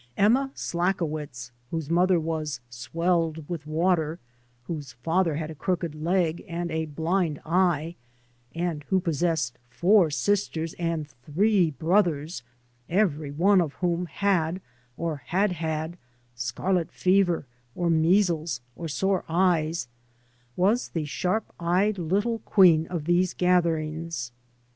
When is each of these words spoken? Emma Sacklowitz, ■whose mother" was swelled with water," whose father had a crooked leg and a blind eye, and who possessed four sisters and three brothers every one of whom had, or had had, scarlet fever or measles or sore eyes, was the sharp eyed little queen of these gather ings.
Emma 0.17 0.49
Sacklowitz, 0.55 1.51
■whose 1.71 1.91
mother" 1.91 2.19
was 2.19 2.59
swelled 2.71 3.47
with 3.47 3.67
water," 3.67 4.17
whose 4.63 4.93
father 4.93 5.35
had 5.35 5.51
a 5.51 5.53
crooked 5.53 5.93
leg 5.93 6.43
and 6.47 6.71
a 6.71 6.87
blind 6.87 7.39
eye, 7.45 7.93
and 8.55 8.83
who 8.87 8.99
possessed 8.99 9.59
four 9.69 10.09
sisters 10.09 10.73
and 10.79 11.07
three 11.07 11.69
brothers 11.69 12.41
every 12.89 13.29
one 13.29 13.61
of 13.61 13.73
whom 13.73 14.07
had, 14.07 14.59
or 14.97 15.17
had 15.27 15.51
had, 15.51 15.97
scarlet 16.33 16.91
fever 16.91 17.45
or 17.75 17.87
measles 17.87 18.59
or 18.75 18.87
sore 18.87 19.23
eyes, 19.29 19.87
was 20.55 20.87
the 20.87 21.05
sharp 21.05 21.53
eyed 21.59 21.99
little 21.99 22.39
queen 22.39 22.87
of 22.87 23.05
these 23.05 23.35
gather 23.35 23.77
ings. 23.77 24.31